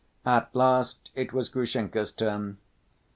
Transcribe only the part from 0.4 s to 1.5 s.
last it was